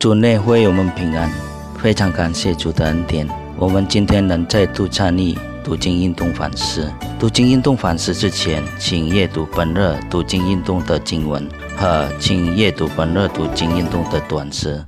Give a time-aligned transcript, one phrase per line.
[0.00, 1.30] 主内会友们平安，
[1.78, 3.28] 非常感谢主的恩典。
[3.58, 6.90] 我们今天能再度参与读经运动反思。
[7.18, 14.82] 读经运动反思之前，请阅读本日读经运动的经文和请阅读本日读经运动的短诗。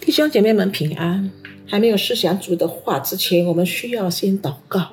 [0.00, 1.28] 弟兄姐妹们平安。
[1.66, 4.90] 还没有思想主的话之前，我们需要先祷告。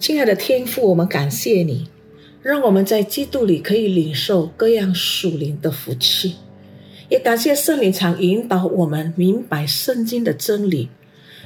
[0.00, 1.88] 亲爱的天父，我们感谢你，
[2.42, 6.34] 让我们在基督里可以领受各样属灵的福气。
[7.08, 10.88] 也感谢圣灵常引导我们明白圣经的真理，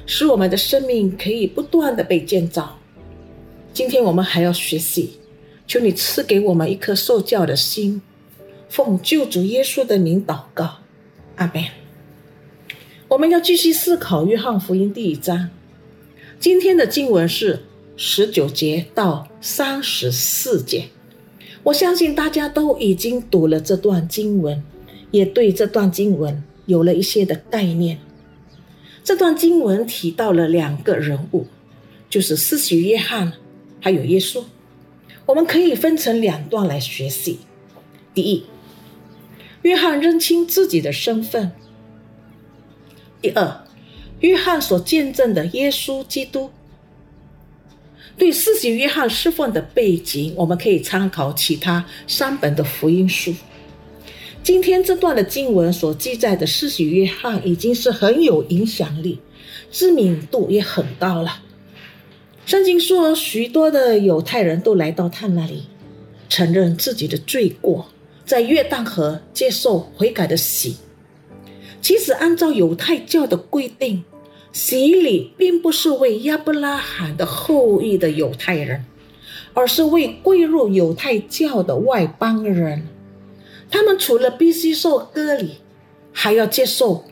[0.06, 2.78] 使我们的生命可以不断的被建造。
[3.73, 5.18] 今天我们还要学习，
[5.66, 8.01] 求你赐给我们一颗受教的心，
[8.68, 10.79] 奉救主耶稣的名祷告，
[11.37, 11.65] 阿门。
[13.09, 15.51] 我们要继续思考约翰福音第一章，
[16.38, 17.65] 今天的经文是
[17.96, 20.90] 十九节到三十四节。
[21.65, 24.62] 我相信大家都已经读了这段经文。
[25.10, 27.98] 也对这段经文有了一些的概念。
[29.02, 31.46] 这段经文提到了两个人物，
[32.10, 33.32] 就是施洗约翰
[33.80, 34.45] 还有耶稣。
[35.24, 37.38] 我们可以分成两段来学习。
[38.15, 38.45] 第一，
[39.62, 41.50] 约翰认清自己的身份；
[43.22, 43.65] 第二，
[44.20, 46.50] 约翰所见证的耶稣基督。
[48.16, 53.32] 对施洗约翰释放的背景，我们可以参考其他三本的福音书。
[54.49, 59.18] 今天这段的经文所记载的施洗约翰已经是很有影响力，
[59.71, 61.43] 知名度也很高了。
[62.46, 65.65] 圣经说，许多的犹太人都来到他那里，
[66.31, 67.88] 承认自己的罪过，
[68.25, 70.78] 在约旦河接受悔改的洗。
[71.83, 74.03] 其实，按照犹太教的规定，
[74.50, 78.87] 洗礼并不是为亚伯拉罕的后裔的犹太人，
[79.53, 82.88] 而是为归入犹太教的外邦人。
[83.71, 85.59] 他们除了必须受割礼，
[86.12, 87.05] 还要接受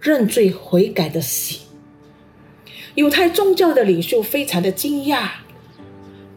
[0.00, 1.60] 认罪悔改的洗。
[2.94, 5.30] 犹太宗教的领袖非常的惊讶，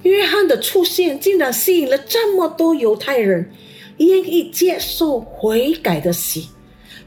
[0.03, 3.51] 约翰的出现竟然吸引了这么多犹太人
[3.97, 6.49] 愿意接受悔改的洗，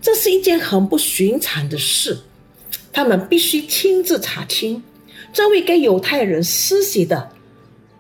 [0.03, 2.19] 这是一件很不寻常的事。
[2.93, 4.83] 他们必须亲自查清，
[5.33, 7.31] 这位给犹太人施洗的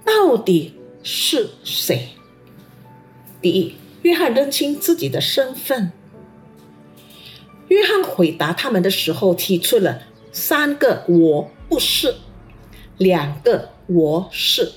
[0.05, 2.09] 到底是谁。
[3.41, 3.75] 第一。
[4.03, 5.93] 约翰认清自己的身份。
[7.69, 12.15] 约翰回答他们的时候，提出了三个“我不是”，
[12.97, 14.73] 两个“我是”。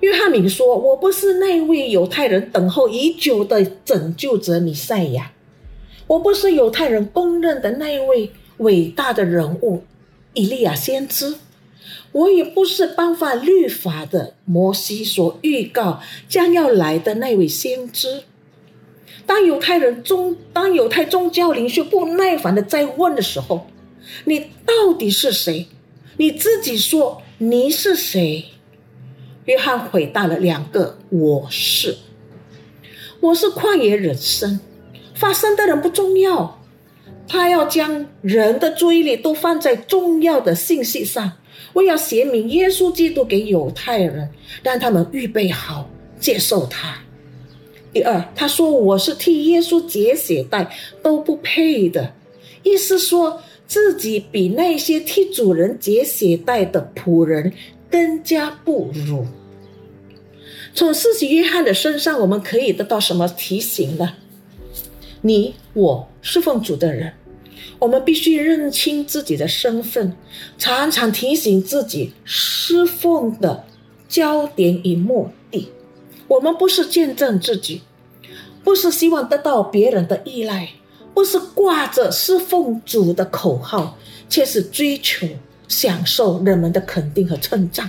[0.00, 5.32] 约翰明说：“我不是那位犹太人等候已久的拯救者弥赛亚，
[6.06, 9.82] 我不是犹太人公认的那位伟大的人物
[10.32, 11.34] 以利亚先知。”
[12.12, 18.22] 我也不是颁发律法的摩西所预告将要来的那位先知。
[19.26, 23.68] 当犹太人宗当犹太宗教领袖不耐烦的在问的时候，
[24.24, 25.68] 你到底是谁？
[26.16, 28.46] 你自己说你是谁？
[29.44, 31.96] 约翰回答了两个：我是，
[33.20, 34.60] 我是旷野人生，
[35.14, 36.60] 发生的人不重要，
[37.26, 41.32] 他要将人的注意力都放在重要的信息上。
[41.72, 44.30] 我要写明耶稣基督给犹太人，
[44.62, 45.88] 让他们预备好
[46.18, 46.98] 接受他。
[47.92, 50.70] 第二，他说我是替耶稣解血带
[51.02, 52.14] 都不配的，
[52.62, 57.52] 意思说自己比那些替主人解血带的仆人
[57.90, 59.26] 更加不如。
[60.72, 64.14] 从四喜约翰的身上，我们可以得到什么提醒呢？
[65.22, 67.14] 你我是奉主的人。
[67.80, 70.14] 我们必须认清自己的身份，
[70.58, 73.64] 常常提醒自己侍奉的
[74.06, 75.72] 焦点与目的。
[76.28, 77.80] 我们不是见证自己，
[78.62, 80.68] 不是希望得到别人的依赖，
[81.14, 83.98] 不是挂着侍奉主的口号，
[84.28, 85.26] 却是追求
[85.66, 87.88] 享受人们的肯定和称赞，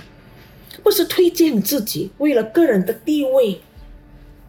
[0.82, 3.60] 不是推荐自己，为了个人的地位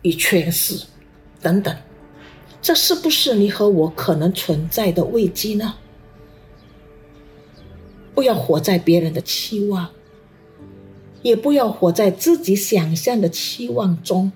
[0.03, 0.85] 与权势
[1.41, 1.75] 等等。
[2.63, 5.76] 这是不是你和我可能存在的危机呢？
[8.16, 9.90] 不要活在别人的期望，
[11.23, 14.32] 也不要活在自己想象的期望中，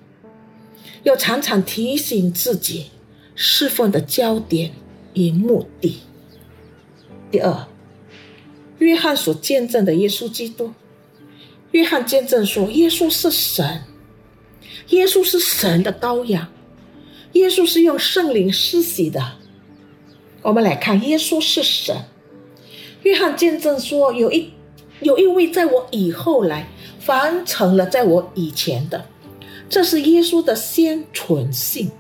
[1.04, 2.88] 要常常提醒自己
[3.34, 4.74] 侍奉的焦点
[5.14, 6.02] 与目的。
[7.32, 7.68] 第二，
[8.80, 10.74] 约翰所见证的耶稣基督，
[11.72, 13.84] 约翰见证说，耶稣是神，
[14.90, 16.50] 耶稣是神的羔羊。
[17.38, 19.34] 耶稣是用圣灵施洗的。
[20.42, 21.96] 我们来看，耶稣是神。
[23.04, 24.52] 约翰见证说，有一
[25.02, 26.68] 有一位在我以后来，
[27.00, 29.06] 凡成了在我以前的。
[29.70, 31.92] 这是耶稣的先存性。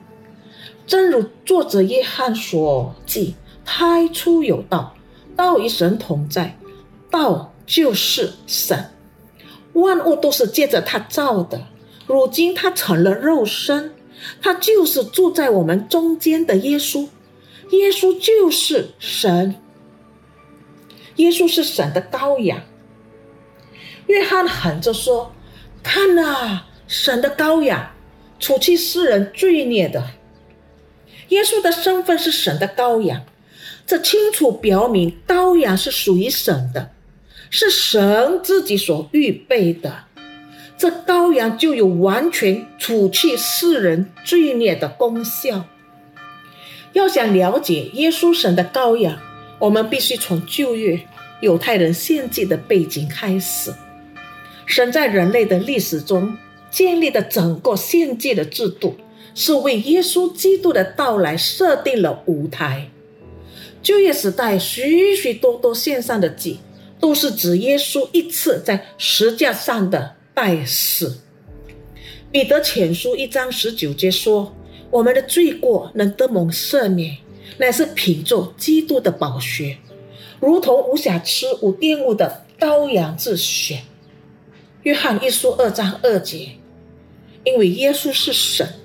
[0.86, 3.36] 正如作者约翰所记
[3.66, 4.96] ：“太初有道，
[5.36, 6.58] 道与神同在，
[7.12, 8.92] 道就是神。
[9.74, 11.68] 万物都是借着他造的。
[12.08, 13.92] 如今他成了肉身，
[14.42, 17.08] 他就是住在我们中间的耶稣。
[17.72, 19.56] 耶稣就是神，
[21.18, 22.62] 耶稣是神的羔羊。”
[24.08, 25.34] 约翰喊着说
[25.84, 27.92] ：“看呐，神的羔羊，
[28.40, 30.12] 除去世人罪孽的。
[31.30, 33.26] 耶稣的身份是神的羔羊，
[33.86, 36.92] 这清楚表明羔羊是属于神的，
[37.50, 40.06] 是神自己所预备的。
[40.78, 45.66] 这羔羊就有完全除去世人罪孽的功效。
[46.94, 49.18] 要想了解耶稣神的羔羊，
[49.60, 51.00] 我们必须从旧约
[51.42, 53.74] 犹太人献祭的背景开始。”
[54.68, 56.38] 神在人类的历史中
[56.70, 58.98] 建立的整个献祭的制度，
[59.34, 62.90] 是为耶稣基督的到来设定了舞台。
[63.82, 66.60] 旧约时代许许多多献上的祭，
[67.00, 71.22] 都是指耶稣一次在石架上的代死。
[72.32, 74.56] 彼得前书一章十九节说
[74.92, 77.18] ：“我们的罪过能得蒙赦免，
[77.58, 79.80] 乃是凭着基督的宝血，
[80.40, 83.82] 如同无瑕疵无玷污的羔羊之血。”
[84.86, 86.52] 约翰一书二章二节，
[87.44, 88.76] 因为耶稣是神，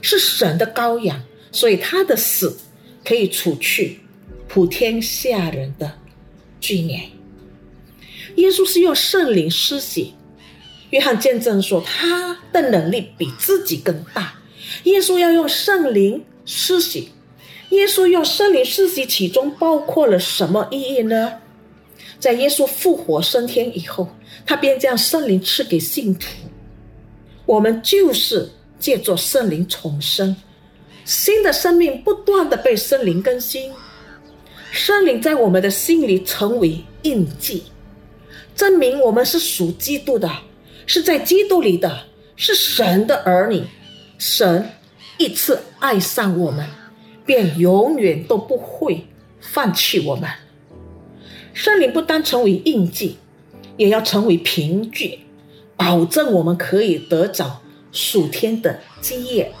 [0.00, 2.56] 是神的羔羊，所以他的死
[3.04, 3.98] 可以除去
[4.46, 5.98] 普天下人的
[6.60, 7.08] 罪孽。
[8.36, 10.14] 耶稣是用圣灵施洗，
[10.90, 14.34] 约翰见证说他的能力比自己更大。
[14.84, 17.10] 耶稣要用圣灵施洗，
[17.70, 21.40] 耶稣用圣灵施洗，其中包括了什么意义呢？
[22.18, 24.08] 在耶稣复活升天以后。
[24.46, 26.26] 他便将圣灵赐给信徒，
[27.46, 28.50] 我们就是
[28.80, 30.34] 借着圣灵重生，
[31.04, 33.70] 新的生命不断的被圣灵更新，
[34.72, 37.64] 圣灵在我们的心里成为印记，
[38.56, 40.28] 证明我们是属基督的，
[40.92, 43.62] 是在基督里的，是神的儿女。
[44.18, 44.72] 神
[45.18, 46.66] 一次爱上我们，
[47.24, 49.06] 便永远都不会
[49.38, 50.28] 放弃我们。
[51.54, 53.18] 圣灵不单成为印记。
[53.76, 55.20] 也要成为凭据，
[55.76, 57.62] 保证我们可以得着
[57.92, 59.52] 属天的基业。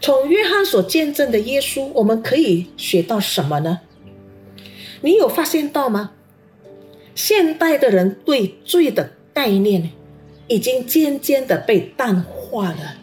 [0.00, 3.80] 从约翰所见证的耶稣，我们可以学到什么呢？
[5.02, 6.12] 你有发现到吗？
[7.14, 9.92] 现代的人对罪的概念
[10.48, 12.96] 已经渐渐的被淡化了，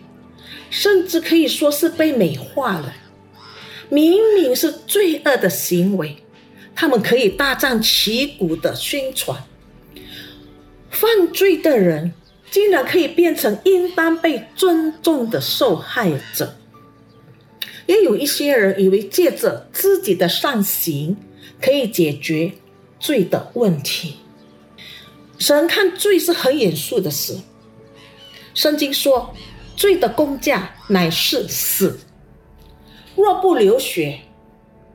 [0.69, 2.94] 甚至可以说是被美化了。
[3.90, 6.18] 明明是罪恶的行为，
[6.74, 9.44] 他们可以大张旗鼓的宣传。
[10.90, 12.13] 犯罪的人
[12.50, 16.56] 竟然可以变成应当被尊重的受害者，
[17.86, 21.18] 也有一些人以为借着自己的善行
[21.62, 22.54] 可以解决
[23.00, 24.18] 罪的问题。
[25.38, 27.38] 神看罪是很严肃的事，
[28.53, 29.33] 圣经说
[29.75, 32.00] 罪的工价乃是死，
[33.15, 34.21] 若不流血，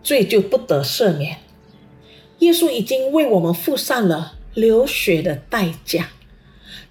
[0.02, 1.38] 罪就不得赦免。
[2.38, 4.34] 耶稣已经为我们付上了。
[4.54, 6.08] 流血的代价，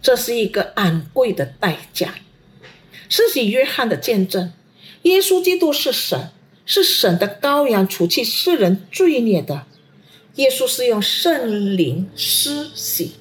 [0.01, 2.15] 这是一个昂贵的代价。
[3.09, 4.53] 施洗约翰的见证，
[5.01, 6.29] 耶稣基督是神，
[6.65, 9.65] 是神的羔羊，除去世人罪孽的。
[10.35, 13.15] 耶稣是用圣灵施洗，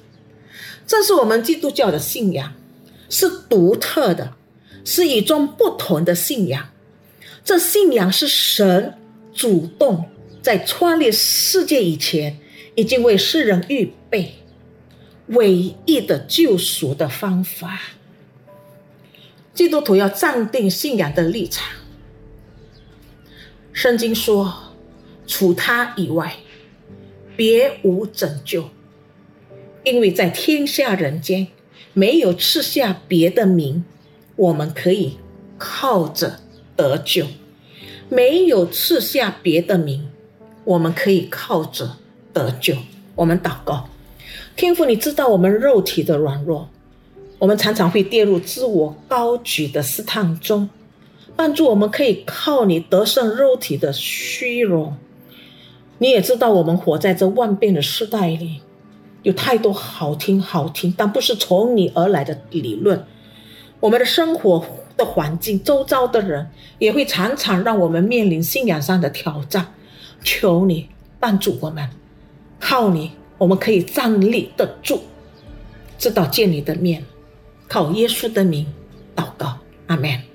[0.87, 2.55] 这是我们基督教的信仰，
[3.09, 4.33] 是独特的，
[4.83, 6.69] 是与众不同的信仰。
[7.43, 8.97] 这信仰是神
[9.33, 10.09] 主动
[10.41, 12.39] 在创立世界以前。
[12.77, 14.35] 已经为世人预备
[15.29, 17.81] 唯一的救赎的方法。
[19.51, 21.67] 基督徒要站定信仰的立场。
[23.73, 24.75] 圣经说
[25.25, 26.35] ：“除他以外，
[27.35, 28.69] 别无拯救，
[29.87, 31.47] 因为在天下人间
[31.93, 33.85] 没有赐下别的名，
[34.35, 35.17] 我们可以
[35.57, 36.39] 靠着
[36.75, 37.25] 得救。
[38.09, 40.09] 没有赐下别的名，
[40.63, 41.97] 我们可以靠着。”
[42.33, 42.75] 得救，
[43.15, 43.89] 我们祷告，
[44.55, 46.69] 天父，你知道我们肉体的软弱，
[47.39, 50.69] 我们常常会跌入自我高举的试探中，
[51.35, 54.95] 帮助我们可以靠你得胜肉体的虚荣。
[55.97, 58.61] 你也知道，我们活在这万变的时代里，
[59.27, 63.05] 有太多好听好听但不是从你而来的理论。
[63.81, 64.65] 我们的生活
[64.95, 69.73] 的环境，周遭的人也会常常让我们面临信仰上的挑战。
[70.23, 70.87] 求你
[71.19, 71.89] 帮助我们。
[72.57, 75.01] 靠你，我们可以站立得住，
[75.97, 77.03] 直到见你的面。
[77.67, 78.65] 靠耶稣的名
[79.13, 79.57] 祷告，
[79.87, 80.26] 阿门。